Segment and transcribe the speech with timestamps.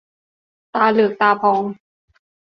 [0.73, 1.61] ตาเหลือกตาพอง